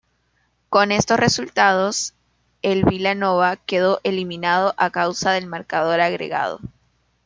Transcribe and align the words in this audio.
Con 0.69 0.91
estos 0.91 1.19
resultados, 1.19 2.15
el 2.63 2.85
Vila 2.85 3.13
Nova 3.13 3.57
quedó 3.57 4.01
eliminado 4.03 4.73
a 4.77 4.89
causa 4.89 5.33
del 5.33 5.45
marcador 5.45 6.01
agregado. 6.01 6.59